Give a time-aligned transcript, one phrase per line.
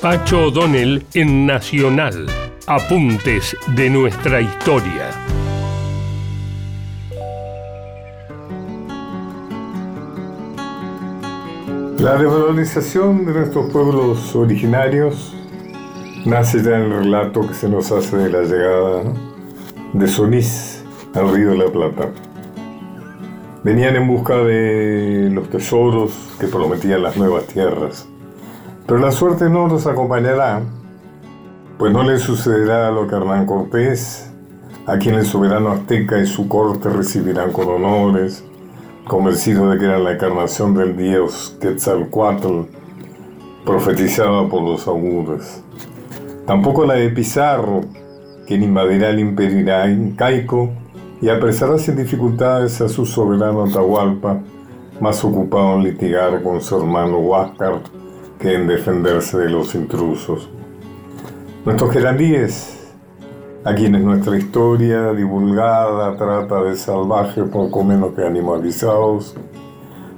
[0.00, 2.26] Pacho O'Donnell en Nacional.
[2.68, 5.10] Apuntes de nuestra historia.
[11.98, 15.34] La revalorización de nuestros pueblos originarios
[16.24, 19.02] nace ya en el relato que se nos hace de la llegada
[19.94, 20.84] de Solís
[21.14, 22.08] al río de la Plata.
[23.64, 28.06] Venían en busca de los tesoros que prometían las nuevas tierras.
[28.88, 30.62] Pero la suerte no los acompañará,
[31.76, 34.32] pues no le sucederá lo que Hernán Cortés,
[34.86, 38.42] a quien el soberano azteca y su corte recibirán con honores,
[39.06, 42.62] convencido de que era la encarnación del dios Quetzalcoatl,
[43.66, 45.62] profetizada por los augures.
[46.46, 47.82] Tampoco la de Pizarro,
[48.46, 50.70] quien invadirá el imperio incaico
[51.20, 54.38] y apresará sin dificultades a su soberano Atahualpa,
[54.98, 57.82] más ocupado en litigar con su hermano Huáscar
[58.38, 60.48] que en defenderse de los intrusos.
[61.64, 62.92] Nuestros querandíes,
[63.64, 69.34] a quienes nuestra historia divulgada trata de salvajes poco menos que animalizados,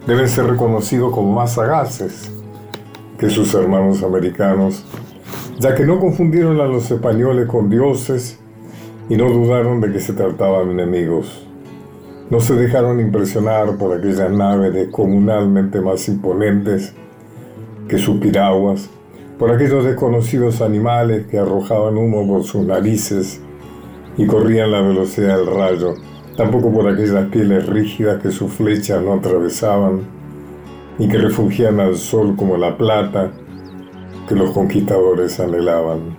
[0.06, 2.30] deben ser reconocidos como más sagaces
[3.18, 4.84] que sus hermanos americanos
[5.60, 8.38] ya que no confundieron a los españoles con dioses
[9.10, 11.46] y no dudaron de que se trataban enemigos.
[12.30, 16.94] No se dejaron impresionar por aquellas naves descomunalmente más imponentes
[17.90, 18.88] que sus piraguas,
[19.36, 23.40] por aquellos desconocidos animales que arrojaban humo por sus narices
[24.16, 25.94] y corrían la velocidad del rayo,
[26.36, 30.02] tampoco por aquellas pieles rígidas que sus flechas no atravesaban
[31.00, 33.32] y que refugian al sol como la plata
[34.28, 36.16] que los conquistadores anhelaban.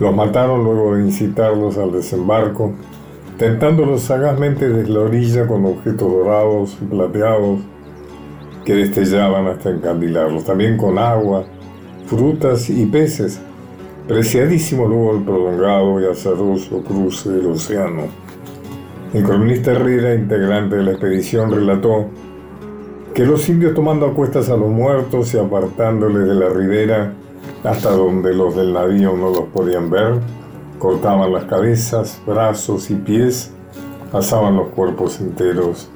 [0.00, 2.72] Los mataron luego de incitarlos al desembarco,
[3.38, 7.60] tentándolos sagazmente desde la orilla con objetos dorados y plateados
[8.66, 11.44] que destellaban hasta encandilarlos, también con agua,
[12.06, 13.40] frutas y peces,
[14.08, 18.02] preciadísimo luego el prolongado y azaroso cruce del océano.
[19.14, 22.06] El cronista Herrera, integrante de la expedición, relató
[23.14, 27.14] que los indios tomando a cuestas a los muertos y apartándoles de la ribera
[27.62, 30.14] hasta donde los del navío no los podían ver,
[30.80, 33.52] cortaban las cabezas, brazos y pies,
[34.12, 35.88] asaban los cuerpos enteros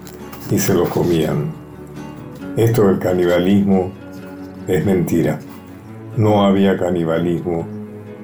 [0.53, 1.60] y se los comían.
[2.57, 3.93] Esto del canibalismo
[4.67, 5.39] es mentira.
[6.17, 7.65] No había canibalismo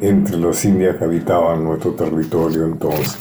[0.01, 3.17] entre los indios que habitaban nuestro territorio entonces.